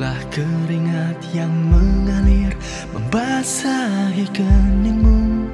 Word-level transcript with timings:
Angkatlah 0.00 0.32
keringat 0.32 1.20
yang 1.36 1.52
mengalir 1.68 2.56
Membasahi 2.96 4.24
keningmu. 4.32 5.44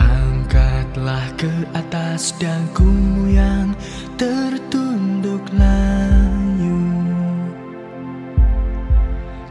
Angkatlah 0.00 1.28
ke 1.36 1.52
atas 1.76 2.32
dagumu 2.40 3.36
yang 3.36 3.76
tertunduk 4.16 5.44
layu. 5.52 6.80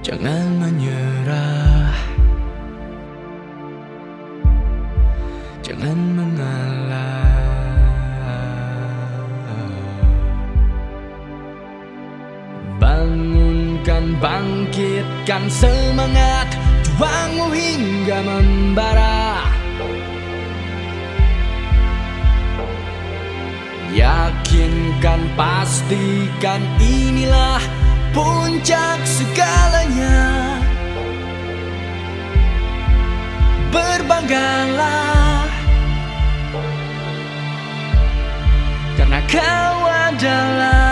Jangan 0.02 0.58
menyerah 0.58 1.21
bangkitkan 15.32 15.48
semangat 15.48 16.48
Juangmu 16.84 17.48
hingga 17.56 18.20
membara. 18.20 19.48
Yakinkan, 23.96 25.32
pastikan 25.36 26.60
inilah 26.80 27.64
puncak 28.12 29.00
segalanya. 29.08 30.20
Berbanggalah. 33.72 35.48
Karena 39.00 39.20
kau 39.32 39.80
adalah 39.88 40.91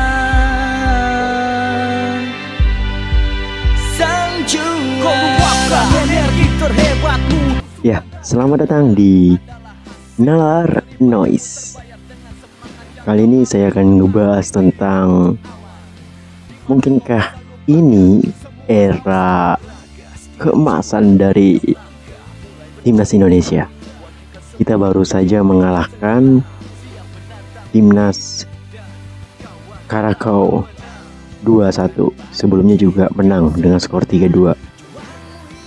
selamat 8.29 8.69
datang 8.69 8.93
di 8.93 9.41
Nalar 10.21 10.85
Noise. 11.01 11.81
Kali 13.01 13.25
ini 13.25 13.41
saya 13.41 13.73
akan 13.73 13.97
ngebahas 13.97 14.45
tentang 14.53 15.33
mungkinkah 16.69 17.25
ini 17.65 18.21
era 18.69 19.57
keemasan 20.37 21.17
dari 21.17 21.57
timnas 22.85 23.17
Indonesia. 23.17 23.65
Kita 24.61 24.77
baru 24.77 25.01
saja 25.01 25.41
mengalahkan 25.41 26.45
timnas 27.73 28.45
Karakau 29.89 30.69
2-1. 31.41 32.13
Sebelumnya 32.29 32.77
juga 32.77 33.09
menang 33.17 33.57
dengan 33.57 33.81
skor 33.81 34.05
3-2. 34.05 34.53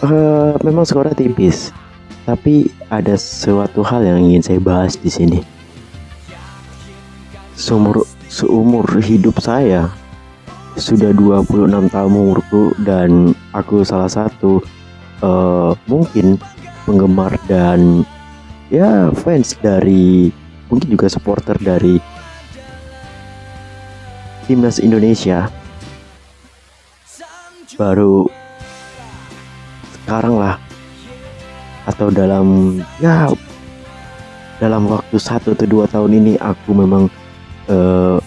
Eh, 0.06 0.54
memang 0.62 0.86
skornya 0.86 1.18
tipis, 1.18 1.74
tapi 2.22 2.70
ada 2.86 3.18
suatu 3.18 3.82
hal 3.82 4.06
yang 4.06 4.18
ingin 4.22 4.42
saya 4.42 4.60
bahas 4.62 4.94
di 4.94 5.10
sini. 5.10 5.40
Seumur 7.58 8.06
seumur 8.26 8.86
hidup 9.04 9.38
saya 9.42 9.92
sudah 10.80 11.12
26 11.12 11.92
tahun 11.92 12.12
umurku 12.12 12.72
dan 12.80 13.36
aku 13.52 13.84
salah 13.84 14.08
satu 14.08 14.64
eh, 15.20 15.70
mungkin 15.84 16.40
penggemar 16.88 17.36
dan 17.44 18.08
ya 18.72 19.12
fans 19.12 19.52
dari 19.60 20.32
mungkin 20.72 20.88
juga 20.96 21.12
supporter 21.12 21.60
dari 21.60 22.00
timnas 24.48 24.80
Indonesia 24.80 25.52
baru 27.76 28.24
sekarang 30.02 30.34
lah 30.40 30.56
atau 31.86 32.08
dalam 32.08 32.78
ya 33.02 33.30
dalam 34.62 34.86
waktu 34.86 35.18
satu 35.18 35.58
atau 35.58 35.66
dua 35.66 35.84
tahun 35.90 36.22
ini 36.22 36.32
aku 36.38 36.70
memang 36.70 37.10
eh, 37.66 38.18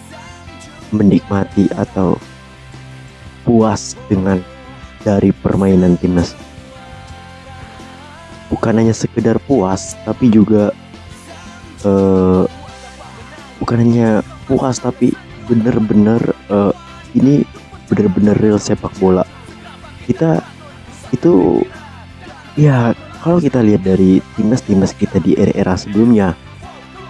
menikmati 0.92 1.72
atau 1.72 2.20
puas 3.46 3.96
dengan 4.10 4.42
dari 5.00 5.30
permainan 5.32 5.96
timnas. 5.96 6.36
Bukan 8.52 8.78
hanya 8.78 8.92
sekedar 8.92 9.40
puas 9.48 9.96
tapi 10.04 10.28
juga 10.28 10.76
eh, 11.88 12.44
bukan 13.62 13.78
hanya 13.80 14.20
puas 14.44 14.76
tapi 14.76 15.16
bener-bener 15.48 16.20
eh, 16.52 16.72
ini 17.16 17.48
bener-bener 17.88 18.36
real 18.36 18.60
sepak 18.60 18.92
bola. 19.00 19.24
Kita 20.04 20.44
itu 21.16 21.64
ya 22.60 22.92
kalau 23.26 23.42
kita 23.42 23.58
lihat 23.58 23.82
dari 23.82 24.22
timnas-timnas 24.38 24.94
kita 24.94 25.18
di 25.18 25.34
era-era 25.34 25.74
sebelumnya 25.74 26.38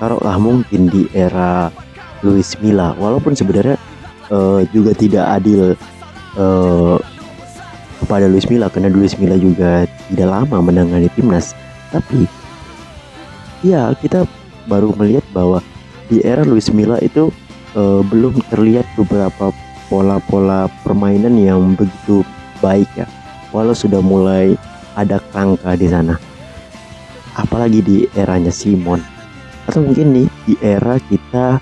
taruhlah 0.01 0.41
mungkin 0.41 0.89
di 0.89 1.05
era 1.13 1.69
Luis 2.25 2.57
Milla. 2.65 2.97
Walaupun 2.97 3.37
sebenarnya 3.37 3.77
eh, 4.33 4.61
juga 4.73 4.97
tidak 4.97 5.29
adil 5.29 5.77
eh, 6.41 6.97
kepada 8.01 8.33
Luis 8.33 8.49
Milla 8.49 8.73
karena 8.73 8.89
Luis 8.89 9.13
Milla 9.21 9.37
juga 9.37 9.85
tidak 10.09 10.29
lama 10.33 10.65
menangani 10.65 11.13
timnas. 11.13 11.53
Tapi 11.93 12.25
ya 13.61 13.93
kita 14.01 14.25
baru 14.73 14.97
melihat 14.97 15.25
bahwa 15.37 15.61
di 16.09 16.25
era 16.25 16.49
Luis 16.49 16.73
Milla 16.73 16.97
itu 17.05 17.29
eh, 17.77 18.01
belum 18.09 18.41
terlihat 18.49 18.89
beberapa 18.97 19.53
pola-pola 19.93 20.73
permainan 20.81 21.37
yang 21.37 21.77
begitu 21.77 22.25
baik 22.65 22.89
ya. 22.97 23.05
Walau 23.53 23.77
sudah 23.77 24.01
mulai 24.01 24.57
ada 24.97 25.21
kerangka 25.31 25.77
di 25.77 25.87
sana. 25.87 26.17
Apalagi 27.37 27.85
di 27.85 27.97
eranya 28.17 28.51
Simon. 28.51 28.99
Atau 29.69 29.85
mungkin 29.85 30.17
nih 30.17 30.29
di 30.49 30.55
era 30.65 30.97
kita 30.97 31.61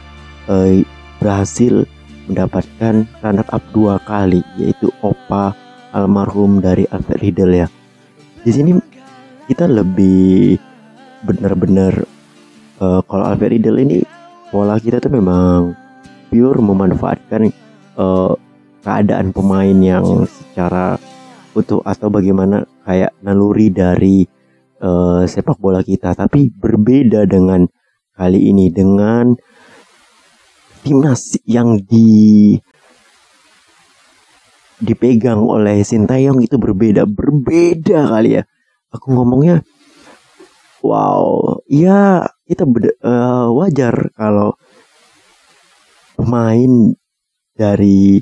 eh, 0.48 0.86
berhasil 1.18 1.82
mendapatkan 2.30 3.04
runner 3.20 3.48
up 3.52 3.64
dua 3.74 4.00
kali 4.06 4.40
yaitu 4.56 4.88
Opa 5.04 5.52
almarhum 5.92 6.62
dari 6.62 6.88
Alfred 6.88 7.20
Riedel 7.20 7.52
ya. 7.64 7.66
Di 8.44 8.50
sini 8.54 8.76
kita 9.50 9.68
lebih 9.68 10.56
benar-benar 11.26 12.06
eh, 12.80 13.00
kalau 13.04 13.24
Alfred 13.24 13.58
Riedel 13.58 13.82
ini 13.82 13.98
pola 14.52 14.78
kita 14.78 15.02
tuh 15.02 15.10
memang 15.10 15.74
pure 16.30 16.60
memanfaatkan 16.62 17.50
eh, 17.98 18.32
keadaan 18.84 19.32
pemain 19.32 19.78
yang 19.80 20.28
secara 20.28 21.00
utuh 21.54 21.80
atau 21.86 22.10
bagaimana 22.10 22.66
kayak 22.84 23.14
naluri 23.22 23.70
dari 23.70 24.26
eh, 24.82 25.22
sepak 25.24 25.56
bola 25.62 25.80
kita 25.80 26.12
tapi 26.12 26.50
berbeda 26.50 27.24
dengan 27.24 27.64
kali 28.14 28.50
ini 28.50 28.70
dengan 28.70 29.34
timnas 30.84 31.38
yang 31.48 31.80
di 31.80 32.54
dipegang 34.84 35.40
oleh 35.40 35.80
Sintayong 35.80 36.44
itu 36.44 36.60
berbeda 36.60 37.08
berbeda 37.08 38.10
kali 38.10 38.36
ya. 38.38 38.42
Aku 38.92 39.14
ngomongnya 39.14 39.64
wow 40.84 41.58
ya 41.66 42.28
kita 42.44 42.68
beda- 42.68 42.98
eh, 43.00 43.46
wajar 43.56 44.12
kalau 44.14 44.54
pemain 46.14 46.94
dari 47.54 48.20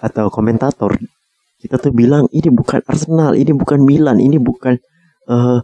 atau 0.00 0.28
komentator 0.28 0.98
kita 1.60 1.80
tuh 1.80 1.92
bilang 1.94 2.28
ini 2.34 2.50
bukan 2.52 2.84
Arsenal 2.84 3.38
ini 3.38 3.52
bukan 3.54 3.80
Milan 3.82 4.20
ini 4.20 4.36
bukan 4.36 4.76
eh, 5.28 5.58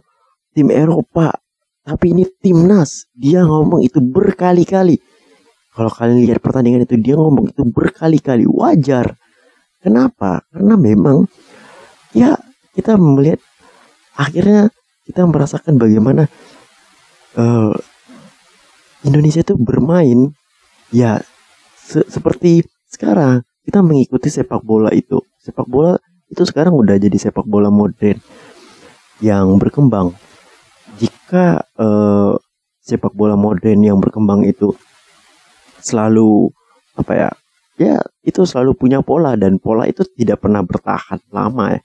tim 0.55 0.67
Eropa 0.71 1.41
tapi 1.81 2.13
ini 2.13 2.23
timnas. 2.41 3.09
Dia 3.17 3.41
ngomong 3.45 3.81
itu 3.81 3.97
berkali-kali. 3.99 5.01
Kalau 5.71 5.89
kalian 5.89 6.21
lihat 6.27 6.43
pertandingan 6.43 6.85
itu 6.85 6.95
dia 6.99 7.17
ngomong 7.17 7.49
itu 7.49 7.63
berkali-kali. 7.65 8.45
Wajar. 8.45 9.17
Kenapa? 9.81 10.45
Karena 10.53 10.77
memang 10.77 11.25
ya 12.13 12.37
kita 12.77 13.01
melihat 13.01 13.41
akhirnya 14.13 14.69
kita 15.09 15.25
merasakan 15.25 15.81
bagaimana 15.81 16.29
eh, 17.33 17.73
Indonesia 19.01 19.41
itu 19.41 19.57
bermain 19.57 20.29
ya 20.93 21.17
se- 21.81 22.05
seperti 22.05 22.61
sekarang. 22.93 23.41
Kita 23.65 23.81
mengikuti 23.81 24.29
sepak 24.29 24.61
bola 24.61 24.93
itu 24.93 25.21
sepak 25.41 25.65
bola 25.65 25.97
itu 26.29 26.45
sekarang 26.47 26.71
udah 26.77 26.95
jadi 27.01 27.17
sepak 27.17 27.43
bola 27.43 27.67
modern 27.67 28.21
yang 29.19 29.57
berkembang. 29.57 30.15
Jika 31.01 31.65
eh, 31.75 32.33
sepak 32.81 33.11
bola 33.17 33.35
modern 33.35 33.81
yang 33.81 33.97
berkembang 33.99 34.47
itu 34.47 34.71
selalu 35.81 36.53
apa 36.93 37.13
ya 37.17 37.29
ya 37.81 37.97
itu 38.21 38.45
selalu 38.45 38.77
punya 38.77 39.01
pola 39.01 39.33
dan 39.33 39.57
pola 39.57 39.89
itu 39.89 40.05
tidak 40.13 40.45
pernah 40.45 40.61
bertahan 40.61 41.19
lama 41.33 41.75
ya. 41.75 41.81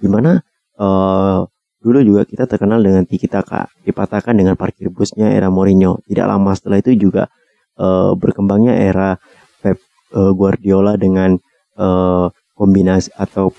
Di 0.00 0.08
mana 0.08 0.40
eh, 0.78 1.38
dulu 1.80 1.98
juga 2.00 2.22
kita 2.24 2.48
terkenal 2.48 2.80
dengan 2.80 3.04
tiki 3.04 3.26
taka 3.26 3.68
dipatahkan 3.84 4.32
dengan 4.32 4.54
parkir 4.54 4.88
busnya 4.88 5.28
era 5.34 5.52
Mourinho. 5.52 6.00
Tidak 6.06 6.24
lama 6.24 6.56
setelah 6.56 6.78
itu 6.80 6.96
juga 6.96 7.28
eh, 7.76 8.12
berkembangnya 8.16 8.74
era 8.80 9.18
Pep 9.60 9.76
eh, 10.14 10.32
Guardiola 10.32 10.96
dengan 10.96 11.36
eh, 11.76 12.26
kombinasi 12.60 13.08
atau 13.16 13.56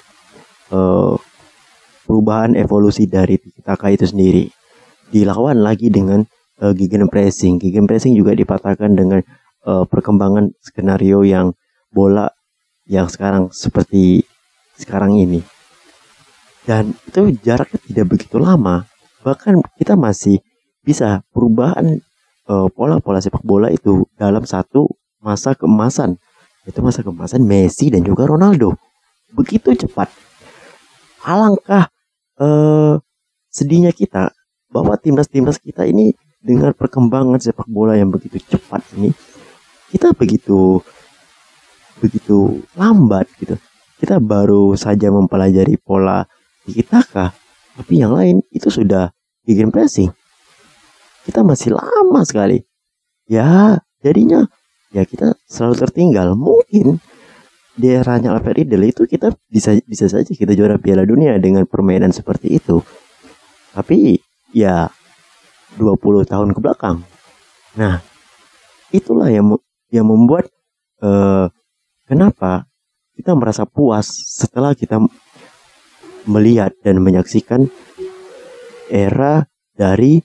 eh, 0.69 1.15
perubahan 2.05 2.53
evolusi 2.53 3.09
dari 3.09 3.41
taka 3.65 3.89
itu 3.89 4.05
sendiri 4.05 4.45
dilawan 5.11 5.59
lagi 5.59 5.91
dengan 5.91 6.23
uh, 6.63 6.71
gegen 6.71 7.07
pressing. 7.11 7.59
Gegen 7.59 7.83
pressing 7.83 8.15
juga 8.15 8.31
dipatahkan 8.31 8.91
dengan 8.93 9.19
eh, 9.65 9.85
perkembangan 9.89 10.53
skenario 10.61 11.25
yang 11.25 11.51
bola 11.91 12.31
yang 12.87 13.11
sekarang 13.11 13.51
seperti 13.51 14.23
sekarang 14.79 15.19
ini. 15.19 15.43
Dan 16.63 16.93
itu 17.07 17.35
jaraknya 17.41 17.79
tidak 17.83 18.05
begitu 18.15 18.39
lama. 18.39 18.87
Bahkan 19.25 19.65
kita 19.81 19.97
masih 19.97 20.39
bisa 20.85 21.25
perubahan 21.33 21.99
pola-pola 22.75 23.23
sepak 23.23 23.47
bola 23.47 23.71
itu 23.71 24.03
dalam 24.19 24.43
satu 24.43 24.89
masa 25.23 25.55
keemasan. 25.55 26.19
Itu 26.67 26.83
masa 26.83 27.01
keemasan 27.01 27.47
Messi 27.47 27.87
dan 27.89 28.03
juga 28.03 28.27
Ronaldo 28.27 28.75
begitu 29.31 29.73
cepat 29.75 30.11
alangkah 31.23 31.87
eh, 32.39 32.95
sedihnya 33.51 33.91
kita 33.91 34.31
bahwa 34.71 34.95
timnas-timnas 34.95 35.59
kita 35.59 35.83
ini 35.83 36.15
dengan 36.41 36.73
perkembangan 36.73 37.37
sepak 37.37 37.67
bola 37.69 37.93
yang 37.99 38.09
begitu 38.09 38.39
cepat 38.41 38.81
ini 38.97 39.13
kita 39.91 40.15
begitu 40.15 40.79
begitu 42.01 42.65
lambat 42.73 43.29
gitu. 43.37 43.59
Kita 44.01 44.17
baru 44.17 44.73
saja 44.73 45.13
mempelajari 45.13 45.77
pola 45.77 46.25
tiki 46.65 46.81
taka 46.81 47.35
tapi 47.77 48.01
yang 48.01 48.17
lain 48.17 48.41
itu 48.49 48.73
sudah 48.73 49.13
gegen 49.45 49.69
pressing. 49.69 50.09
Kita 51.21 51.45
masih 51.45 51.77
lama 51.77 52.25
sekali. 52.25 52.57
Ya 53.29 53.77
jadinya 54.01 54.49
ya 54.89 55.05
kita 55.05 55.37
selalu 55.45 55.75
tertinggal. 55.85 56.33
Mungkin 56.33 56.97
di 57.71 57.87
eranya 57.87 58.35
Alfred 58.35 58.63
Riedel 58.63 58.83
itu 58.83 59.07
kita 59.07 59.31
bisa 59.47 59.71
bisa 59.87 60.05
saja 60.11 60.27
kita 60.27 60.51
juara 60.51 60.75
Piala 60.75 61.07
Dunia 61.07 61.39
dengan 61.39 61.63
permainan 61.63 62.11
seperti 62.11 62.59
itu. 62.59 62.83
Tapi 63.71 64.19
ya 64.51 64.91
20 65.79 66.27
tahun 66.27 66.51
ke 66.51 66.59
belakang. 66.59 67.07
Nah 67.79 68.03
itulah 68.91 69.31
yang 69.31 69.55
yang 69.87 70.03
membuat 70.03 70.51
eh, 70.99 71.47
kenapa 72.07 72.67
kita 73.15 73.31
merasa 73.39 73.63
puas 73.63 74.07
setelah 74.11 74.75
kita 74.75 74.99
melihat 76.27 76.75
dan 76.83 76.99
menyaksikan 76.99 77.71
era 78.91 79.47
dari 79.71 80.19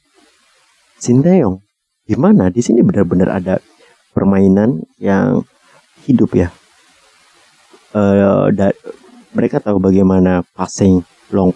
Sinteyong. 0.99 1.63
Di 2.07 2.15
mana 2.19 2.51
di 2.51 2.63
sini 2.63 2.83
benar-benar 2.83 3.31
ada 3.31 3.55
permainan 4.15 4.83
yang 4.99 5.43
hidup 6.07 6.39
ya 6.39 6.49
Da- 8.55 8.79
mereka 9.37 9.61
tahu 9.61 9.77
bagaimana 9.77 10.41
passing 10.57 11.05
long 11.29 11.53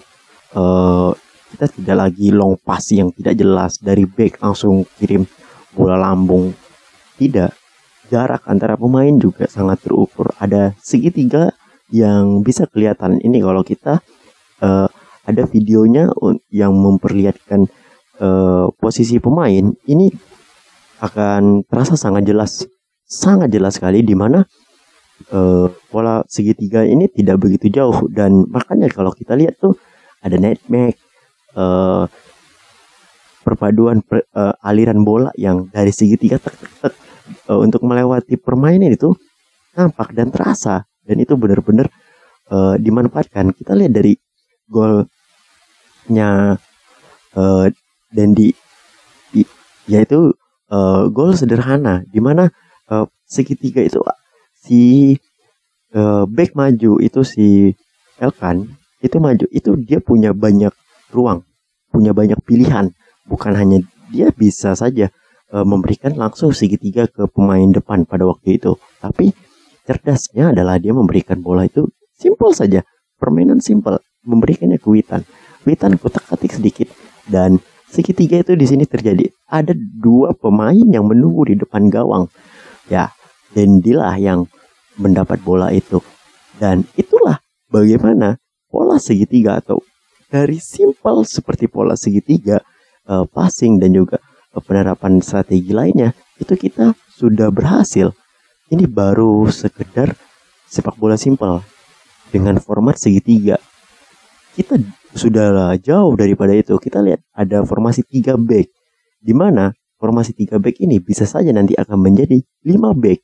eh, 0.53 1.11
kita 1.51 1.67
tidak 1.73 1.97
lagi 1.97 2.31
long 2.31 2.55
pass 2.61 2.93
yang 2.93 3.11
tidak 3.17 3.35
jelas 3.41 3.81
dari 3.81 4.05
back 4.05 4.39
langsung 4.45 4.85
kirim 5.01 5.25
bola 5.75 5.97
lambung. 5.97 6.53
Tidak 7.17 7.51
jarak 8.13 8.45
antara 8.47 8.77
pemain 8.77 9.13
juga 9.17 9.49
sangat 9.49 9.83
terukur. 9.83 10.31
Ada 10.39 10.77
segitiga 10.79 11.51
yang 11.91 12.45
bisa 12.47 12.69
kelihatan. 12.71 13.19
Ini 13.19 13.43
kalau 13.43 13.65
kita 13.67 13.99
eh, 14.63 14.89
ada 15.27 15.43
videonya 15.49 16.11
yang 16.53 16.77
memperlihatkan 16.77 17.67
eh, 18.21 18.67
posisi 18.79 19.19
pemain 19.19 19.73
ini 19.89 20.07
akan 21.01 21.65
terasa 21.65 21.97
sangat 21.97 22.29
jelas 22.29 22.69
sangat 23.09 23.51
jelas 23.51 23.81
sekali 23.81 24.05
di 24.05 24.13
mana 24.15 24.45
eh, 25.31 25.67
pola 25.91 26.23
segitiga 26.27 26.85
ini 26.85 27.07
tidak 27.11 27.41
begitu 27.43 27.71
jauh. 27.71 28.07
Dan 28.11 28.47
makanya 28.51 28.91
kalau 28.91 29.15
kita 29.15 29.35
lihat 29.39 29.59
tuh 29.59 29.75
ada 30.21 30.37
nutmeg 30.37 30.95
eh, 31.57 32.05
perpaduan 33.41 34.05
per- 34.05 34.29
eh, 34.31 34.55
aliran 34.63 35.01
bola 35.03 35.31
yang 35.39 35.71
dari 35.73 35.91
segitiga 35.95 36.37
tek, 36.37 36.55
tek, 36.55 36.73
tek, 36.83 36.95
eh, 37.49 37.59
untuk 37.59 37.83
melewati 37.87 38.37
permainan 38.37 38.93
itu 38.93 39.15
nampak 39.75 40.13
dan 40.13 40.29
terasa. 40.35 40.85
Dan 41.07 41.23
itu 41.25 41.35
benar-benar 41.35 41.89
eh, 42.53 42.75
dimanfaatkan. 42.79 43.55
Kita 43.57 43.73
lihat 43.75 43.93
dari 43.95 44.15
golnya 44.71 45.01
eh, 47.35 47.67
Dendi 48.11 48.51
I- 49.39 49.53
yaitu 49.87 50.35
eh, 50.71 51.03
gol 51.11 51.35
sederhana 51.39 52.03
di 52.11 52.21
mana 52.23 52.51
eh, 52.91 53.07
segitiga 53.27 53.81
itu 53.83 54.03
si 54.61 55.17
eh, 55.97 56.25
back 56.29 56.53
maju 56.55 57.01
itu 57.01 57.21
si 57.25 57.73
Elkan 58.21 58.69
itu 59.01 59.17
maju 59.17 59.47
itu 59.49 59.81
dia 59.81 59.99
punya 60.05 60.37
banyak 60.37 60.73
ruang 61.11 61.43
punya 61.91 62.15
banyak 62.15 62.39
pilihan. 62.47 62.95
Bukan 63.27 63.53
hanya 63.59 63.83
dia 64.13 64.31
bisa 64.31 64.77
saja 64.77 65.11
eh, 65.51 65.67
memberikan 65.67 66.15
langsung 66.15 66.53
segitiga 66.53 67.09
ke 67.09 67.27
pemain 67.33 67.67
depan 67.73 68.05
pada 68.05 68.29
waktu 68.29 68.61
itu 68.61 68.77
tapi 69.01 69.33
cerdasnya 69.89 70.55
adalah 70.55 70.79
dia 70.79 70.95
memberikan 70.95 71.41
bola 71.43 71.67
itu 71.67 71.89
simple 72.15 72.55
saja 72.55 72.85
permainan 73.19 73.59
simple 73.59 73.99
memberikannya 74.23 74.79
ke 74.79 74.87
Witan 74.87 75.25
Witan 75.65 75.97
kutak-katik 76.01 76.57
sedikit 76.57 76.89
dan 77.29 77.61
segitiga 77.91 78.41
itu 78.41 78.55
di 78.55 78.65
sini 78.65 78.85
terjadi. 78.87 79.29
Ada 79.51 79.75
dua 79.77 80.33
pemain 80.33 80.87
yang 80.87 81.05
menunggu 81.11 81.51
di 81.51 81.55
depan 81.59 81.91
gawang. 81.91 82.31
Ya 82.87 83.11
Dendilah 83.51 84.15
yang 84.21 84.47
mendapat 85.01 85.43
bola 85.43 85.75
itu. 85.75 85.99
Dan 86.61 86.85
itulah 86.95 87.41
bagaimana 87.73 88.37
pola 88.69 89.01
segitiga 89.01 89.59
atau 89.59 89.83
dari 90.31 90.63
simple 90.63 91.27
seperti 91.27 91.67
pola 91.67 91.99
segitiga 91.99 92.63
eh, 93.09 93.27
passing 93.27 93.83
dan 93.83 93.97
juga 93.97 94.23
penerapan 94.59 95.23
strategi 95.23 95.71
lainnya 95.71 96.15
itu 96.39 96.55
kita 96.55 96.95
sudah 97.15 97.51
berhasil. 97.51 98.15
Ini 98.71 98.87
baru 98.87 99.51
sekedar 99.51 100.15
sepak 100.71 100.95
bola 100.95 101.19
simple 101.19 101.63
dengan 102.31 102.59
format 102.63 102.95
segitiga. 102.95 103.59
Kita 104.55 104.79
sudah 105.15 105.75
jauh 105.83 106.15
daripada 106.15 106.55
itu. 106.55 106.79
Kita 106.79 107.03
lihat 107.03 107.23
ada 107.35 107.67
formasi 107.67 108.07
3 108.07 108.39
back 108.39 108.67
di 109.21 109.35
mana 109.35 109.75
formasi 109.99 110.33
3 110.33 110.63
back 110.63 110.79
ini 110.81 111.03
bisa 111.03 111.27
saja 111.27 111.51
nanti 111.51 111.75
akan 111.75 111.99
menjadi 111.99 112.39
5 112.63 112.95
back 112.95 113.19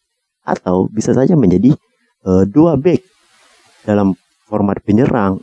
atau 0.47 0.87
bisa 0.87 1.11
saja 1.11 1.35
menjadi 1.35 1.75
eh, 2.23 2.45
dua 2.47 2.79
back 2.79 3.03
dalam 3.83 4.15
format 4.47 4.79
penyerang 4.87 5.43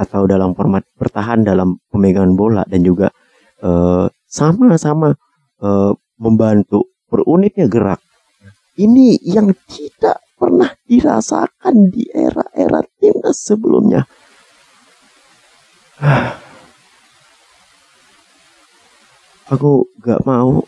atau 0.00 0.24
dalam 0.24 0.56
format 0.56 0.80
bertahan 0.96 1.44
dalam 1.44 1.76
pemegangan 1.92 2.32
bola 2.32 2.64
dan 2.64 2.80
juga 2.80 3.12
eh, 3.60 4.08
sama-sama 4.24 5.12
eh, 5.60 5.92
membantu 6.16 6.88
per 7.04 7.20
unitnya 7.28 7.68
gerak. 7.68 8.00
Ini 8.72 9.20
yang 9.20 9.52
tidak 9.68 10.24
pernah 10.40 10.72
dirasakan 10.88 11.92
di 11.92 12.08
era-era 12.08 12.80
timnas 12.96 13.36
sebelumnya. 13.44 14.08
Aku 19.52 19.92
gak 20.00 20.24
mau 20.24 20.64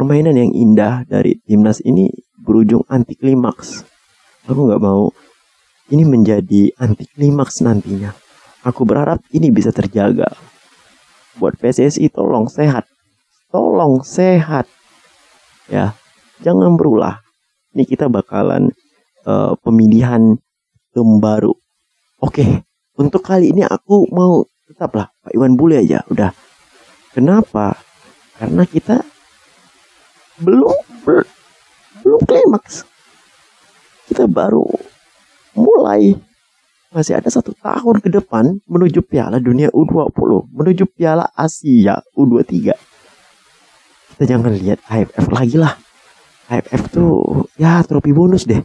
permainan 0.00 0.32
yang 0.32 0.48
indah 0.56 1.04
dari 1.04 1.36
timnas 1.44 1.84
ini 1.84 2.08
berujung 2.40 2.88
anti 2.88 3.12
klimaks. 3.20 3.84
Aku 4.48 4.64
nggak 4.64 4.80
mau 4.80 5.12
ini 5.92 6.08
menjadi 6.08 6.72
anti 6.80 7.04
klimaks 7.04 7.60
nantinya. 7.60 8.16
Aku 8.64 8.88
berharap 8.88 9.20
ini 9.36 9.52
bisa 9.52 9.68
terjaga. 9.76 10.32
Buat 11.36 11.60
PSSI 11.60 12.08
tolong 12.08 12.48
sehat. 12.48 12.88
Tolong 13.52 14.00
sehat. 14.00 14.64
Ya, 15.68 15.92
jangan 16.40 16.80
berulah. 16.80 17.20
Ini 17.76 17.84
kita 17.84 18.08
bakalan 18.08 18.72
eh, 19.28 19.52
pemilihan 19.60 20.40
tim 20.96 21.20
baru. 21.20 21.52
Oke, 22.24 22.64
untuk 22.96 23.20
kali 23.20 23.52
ini 23.52 23.68
aku 23.68 24.08
mau 24.16 24.48
tetaplah 24.64 25.12
Pak 25.20 25.36
Iwan 25.36 25.60
Bule 25.60 25.84
aja. 25.84 26.00
Udah. 26.08 26.32
Kenapa? 27.12 27.76
Karena 28.40 28.64
kita 28.64 29.09
belum 30.40 30.72
belum 32.04 32.20
klimaks. 32.24 32.88
Kita 34.08 34.26
baru 34.26 34.66
mulai 35.54 36.16
masih 36.90 37.14
ada 37.14 37.30
satu 37.30 37.54
tahun 37.54 38.02
ke 38.02 38.10
depan 38.10 38.58
menuju 38.66 39.06
Piala 39.06 39.38
Dunia 39.38 39.70
U20, 39.70 40.50
menuju 40.50 40.84
Piala 40.90 41.30
Asia 41.38 42.02
U23. 42.18 42.74
Kita 44.16 44.22
jangan 44.26 44.50
lihat 44.58 44.82
AFF 44.90 45.26
lagi 45.30 45.56
lah. 45.60 45.78
AFF 46.50 46.82
tuh 46.90 47.46
ya 47.54 47.78
trofi 47.86 48.10
bonus 48.10 48.42
deh. 48.42 48.58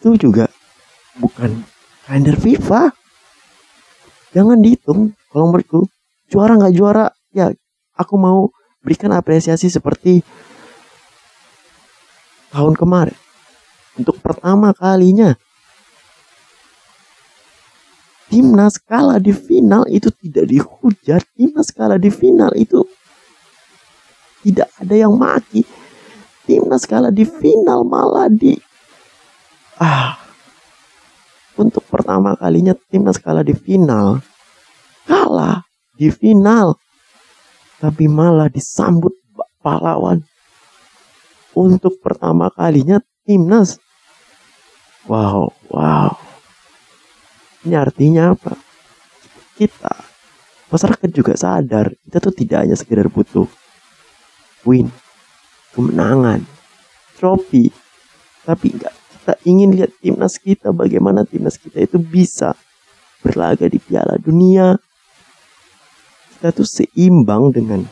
Itu 0.00 0.16
juga 0.16 0.48
bukan 1.20 1.60
kalender 2.08 2.40
FIFA. 2.40 2.88
Jangan 4.32 4.64
dihitung 4.64 5.12
kalau 5.28 5.52
menurutku 5.52 5.84
juara 6.32 6.56
nggak 6.56 6.72
juara 6.72 7.12
ya 7.36 7.52
aku 7.92 8.16
mau 8.16 8.48
berikan 8.80 9.12
apresiasi 9.12 9.68
seperti 9.68 10.24
tahun 12.52 12.76
kemarin. 12.76 13.16
Untuk 13.96 14.20
pertama 14.20 14.76
kalinya. 14.76 15.34
Timnas 18.28 18.80
kalah 18.80 19.20
di 19.20 19.32
final 19.32 19.84
itu 19.92 20.08
tidak 20.08 20.48
dihujat. 20.48 21.20
Timnas 21.36 21.68
kalah 21.72 22.00
di 22.00 22.08
final 22.08 22.52
itu 22.56 22.80
tidak 24.42 24.68
ada 24.80 24.94
yang 24.96 25.14
maki 25.14 25.62
timnas 26.44 26.84
kalah 26.84 27.14
di 27.14 27.22
final 27.22 27.86
malah 27.86 28.28
di 28.28 28.58
ah. 29.78 30.18
Untuk 31.52 31.84
pertama 31.86 32.32
kalinya 32.34 32.72
timnas 32.88 33.20
kalah 33.20 33.44
di 33.44 33.52
final. 33.52 34.24
Kalah 35.04 35.60
di 35.94 36.08
final. 36.08 36.80
Tapi 37.76 38.08
malah 38.08 38.48
disambut 38.48 39.12
pahlawan 39.60 40.24
untuk 41.56 42.00
pertama 42.02 42.48
kalinya 42.52 43.00
timnas 43.24 43.78
wow 45.08 45.48
wow 45.72 46.22
ini 47.62 47.78
artinya 47.78 48.34
apa? 48.34 48.58
Kita, 49.54 49.94
masyarakat 50.66 51.10
juga 51.14 51.38
sadar, 51.38 51.94
kita 52.02 52.18
tuh 52.18 52.34
tidak 52.34 52.66
hanya 52.66 52.74
sekedar 52.74 53.06
butuh 53.06 53.46
win, 54.66 54.90
kemenangan, 55.70 56.42
trofi, 57.14 57.70
tapi 58.42 58.74
enggak 58.74 58.94
kita 59.22 59.34
ingin 59.46 59.70
lihat 59.78 59.94
timnas 60.02 60.34
kita 60.42 60.74
bagaimana 60.74 61.22
timnas 61.22 61.54
kita 61.54 61.86
itu 61.86 62.02
bisa 62.02 62.58
berlaga 63.22 63.70
di 63.70 63.78
Piala 63.78 64.18
Dunia. 64.18 64.74
Kita 66.34 66.50
tuh 66.50 66.66
seimbang 66.66 67.54
dengan 67.54 67.86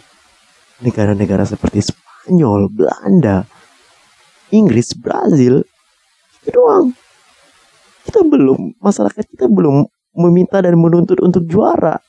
negara-negara 0.82 1.46
seperti 1.46 1.94
Spanyol, 1.94 2.09
Belanda, 2.70 3.46
Inggris, 4.50 4.92
Brazil. 4.98 5.64
Itu 6.40 6.50
doang 6.56 6.92
kita 8.10 8.26
belum 8.26 8.80
masyarakat 8.82 9.24
kita 9.28 9.46
belum 9.46 9.86
meminta 10.18 10.58
dan 10.58 10.74
menuntut 10.74 11.22
untuk 11.22 11.46
juara. 11.46 12.00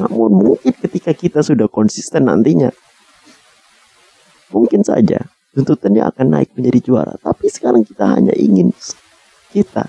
Namun 0.00 0.30
mungkin 0.34 0.72
ketika 0.74 1.14
kita 1.14 1.44
sudah 1.44 1.70
konsisten 1.70 2.26
nantinya, 2.26 2.74
mungkin 4.50 4.82
saja 4.82 5.30
tuntutannya 5.54 6.02
akan 6.02 6.26
naik 6.34 6.50
menjadi 6.58 6.80
juara. 6.82 7.14
Tapi 7.22 7.46
sekarang 7.46 7.86
kita 7.86 8.18
hanya 8.18 8.34
ingin 8.34 8.74
kita 9.54 9.86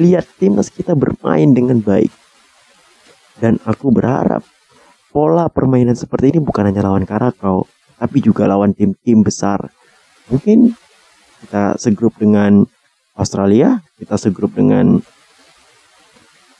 lihat 0.00 0.26
timnas 0.40 0.72
kita 0.72 0.96
bermain 0.96 1.54
dengan 1.54 1.78
baik. 1.78 2.10
Dan 3.40 3.56
aku 3.64 3.88
berharap 3.88 4.44
pola 5.10 5.50
permainan 5.50 5.98
seperti 5.98 6.34
ini 6.34 6.40
bukan 6.40 6.70
hanya 6.70 6.86
lawan 6.86 7.02
Karakau, 7.02 7.66
tapi 7.98 8.22
juga 8.22 8.46
lawan 8.46 8.72
tim-tim 8.72 9.20
besar. 9.26 9.70
Mungkin 10.30 10.72
kita 11.44 11.74
segrup 11.76 12.14
dengan 12.16 12.64
Australia, 13.18 13.82
kita 13.98 14.14
segrup 14.16 14.54
dengan 14.54 15.02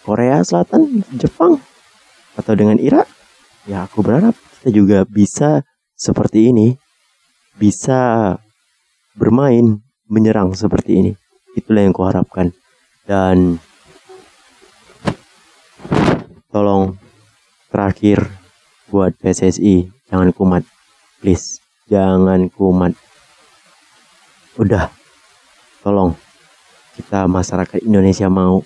Korea 0.03 0.43
Selatan, 0.43 1.07
Jepang, 1.15 1.63
atau 2.35 2.53
dengan 2.59 2.77
Irak. 2.83 3.07
Ya 3.69 3.87
aku 3.87 4.03
berharap 4.03 4.35
kita 4.61 4.75
juga 4.75 4.99
bisa 5.07 5.63
seperti 5.95 6.51
ini, 6.51 6.75
bisa 7.55 8.35
bermain, 9.15 9.79
menyerang 10.11 10.57
seperti 10.59 10.93
ini. 10.99 11.13
Itulah 11.55 11.87
yang 11.87 11.95
kuharapkan. 11.95 12.51
Dan 13.07 13.61
tolong 16.51 16.99
terakhir 17.71 18.40
buat 18.91 19.15
PSSI 19.23 19.87
jangan 20.11 20.35
kumat 20.35 20.67
please. 21.21 21.61
Jangan 21.87 22.49
kumat. 22.49 22.97
Udah. 24.57 24.89
Tolong. 25.85 26.17
Kita 26.97 27.29
masyarakat 27.29 27.85
Indonesia 27.85 28.27
mau 28.27 28.65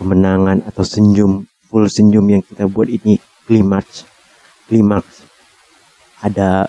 kemenangan 0.00 0.64
atau 0.64 0.84
senyum 0.84 1.44
full 1.68 1.86
senyum 1.86 2.24
yang 2.26 2.42
kita 2.42 2.66
buat 2.66 2.88
ini 2.88 3.20
klimaks. 3.44 4.08
Klimaks. 4.66 5.24
Ada 6.24 6.68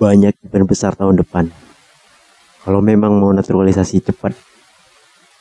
banyak 0.00 0.36
event 0.48 0.68
besar 0.68 0.96
tahun 0.96 1.20
depan. 1.20 1.48
Kalau 2.60 2.80
memang 2.84 3.16
mau 3.16 3.32
naturalisasi 3.32 4.04
cepat 4.04 4.36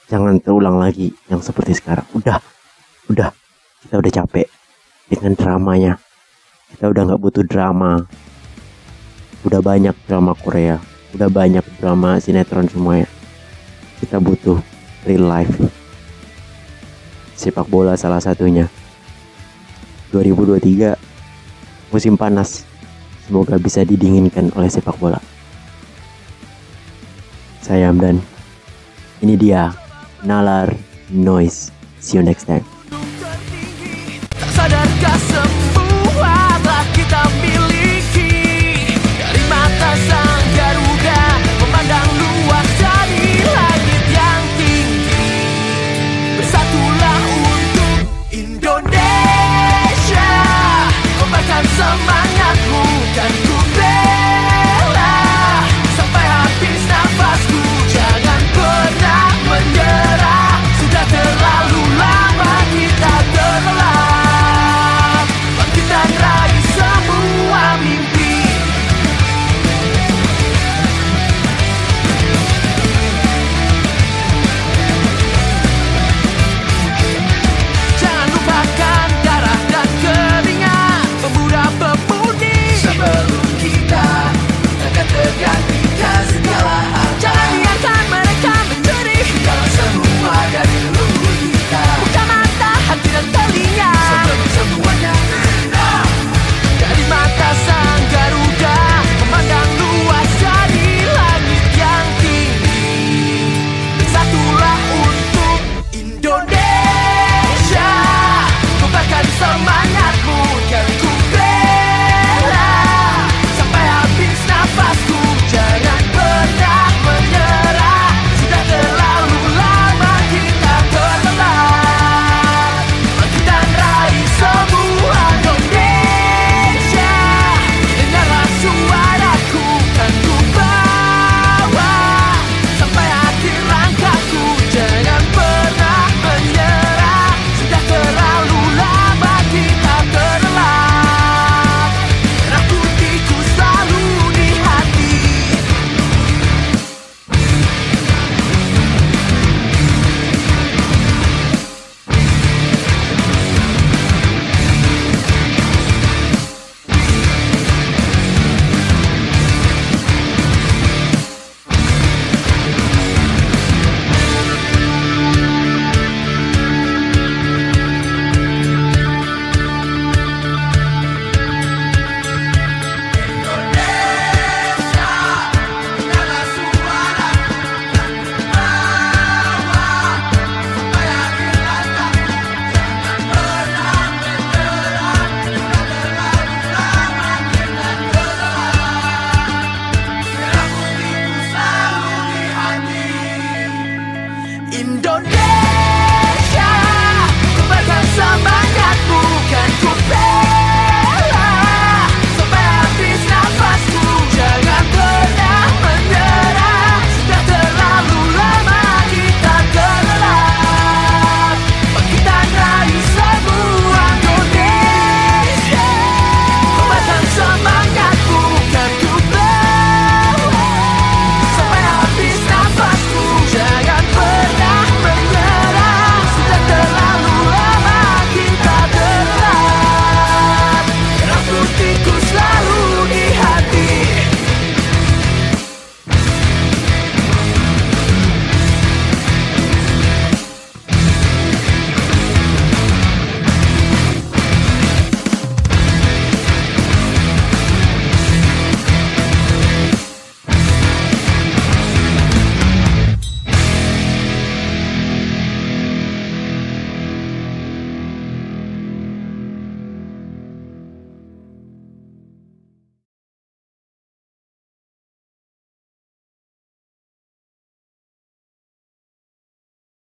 jangan 0.07 0.39
terulang 0.39 0.79
lagi 0.79 1.11
yang 1.27 1.43
seperti 1.43 1.75
sekarang. 1.75 2.07
Udah. 2.15 2.39
Udah. 3.11 3.31
Kita 3.79 3.95
udah 3.95 4.11
capek 4.11 4.58
dengan 5.09 5.33
dramanya. 5.33 5.93
Kita 6.69 6.85
udah 6.87 7.01
nggak 7.09 7.21
butuh 7.21 7.43
drama. 7.43 8.05
Udah 9.43 9.59
banyak 9.59 9.97
drama 10.05 10.37
Korea. 10.37 10.77
Udah 11.17 11.27
banyak 11.27 11.65
drama 11.81 12.21
sinetron 12.21 12.69
semuanya. 12.69 13.09
Kita 13.97 14.21
butuh 14.21 14.61
real 15.09 15.25
life. 15.25 15.51
Sepak 17.33 17.65
bola 17.67 17.97
salah 17.97 18.21
satunya. 18.21 18.69
2023 20.13 20.93
musim 21.89 22.13
panas. 22.13 22.63
Semoga 23.25 23.57
bisa 23.61 23.81
didinginkan 23.85 24.53
oleh 24.53 24.69
sepak 24.69 24.97
bola. 24.97 25.21
Saya 27.61 27.93
Amdan 27.93 28.17
ini 29.21 29.37
dia 29.37 29.69
Nalar 30.25 30.73
Noise. 31.13 31.69
See 32.01 32.17
you 32.17 32.25
next 32.25 32.49
time 32.49 32.78